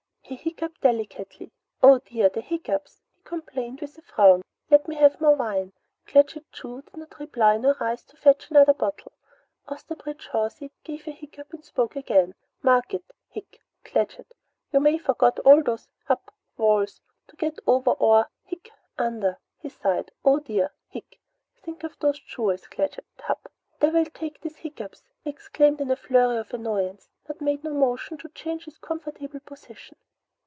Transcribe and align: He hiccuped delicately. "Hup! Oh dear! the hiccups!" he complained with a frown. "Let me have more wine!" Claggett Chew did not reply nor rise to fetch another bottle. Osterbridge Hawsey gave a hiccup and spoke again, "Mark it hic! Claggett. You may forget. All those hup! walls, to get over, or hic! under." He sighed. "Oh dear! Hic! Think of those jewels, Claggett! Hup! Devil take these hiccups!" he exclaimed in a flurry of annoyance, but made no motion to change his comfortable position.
He 0.23 0.37
hiccuped 0.37 0.79
delicately. 0.79 1.51
"Hup! 1.81 1.89
Oh 1.91 1.99
dear! 1.99 2.29
the 2.29 2.39
hiccups!" 2.39 3.01
he 3.15 3.21
complained 3.23 3.81
with 3.81 3.97
a 3.97 4.01
frown. 4.01 4.43
"Let 4.69 4.87
me 4.87 4.95
have 4.95 5.19
more 5.19 5.35
wine!" 5.35 5.73
Claggett 6.07 6.49
Chew 6.53 6.83
did 6.83 6.95
not 6.95 7.19
reply 7.19 7.57
nor 7.57 7.75
rise 7.81 8.05
to 8.05 8.15
fetch 8.15 8.49
another 8.49 8.73
bottle. 8.73 9.11
Osterbridge 9.67 10.27
Hawsey 10.27 10.71
gave 10.85 11.05
a 11.05 11.11
hiccup 11.11 11.51
and 11.51 11.65
spoke 11.65 11.97
again, 11.97 12.33
"Mark 12.63 12.93
it 12.93 13.03
hic! 13.27 13.59
Claggett. 13.83 14.33
You 14.71 14.79
may 14.79 14.97
forget. 14.97 15.37
All 15.39 15.61
those 15.61 15.89
hup! 16.05 16.33
walls, 16.55 17.01
to 17.27 17.35
get 17.35 17.59
over, 17.67 17.91
or 17.91 18.29
hic! 18.45 18.71
under." 18.97 19.37
He 19.59 19.67
sighed. 19.67 20.11
"Oh 20.23 20.39
dear! 20.39 20.71
Hic! 20.87 21.19
Think 21.61 21.83
of 21.83 21.99
those 21.99 22.21
jewels, 22.21 22.67
Claggett! 22.67 23.03
Hup! 23.19 23.51
Devil 23.81 24.05
take 24.05 24.39
these 24.39 24.55
hiccups!" 24.55 25.03
he 25.25 25.29
exclaimed 25.29 25.81
in 25.81 25.91
a 25.91 25.97
flurry 25.97 26.37
of 26.37 26.53
annoyance, 26.53 27.09
but 27.27 27.41
made 27.41 27.65
no 27.65 27.73
motion 27.73 28.17
to 28.19 28.29
change 28.29 28.63
his 28.63 28.77
comfortable 28.77 29.41
position. 29.41 29.97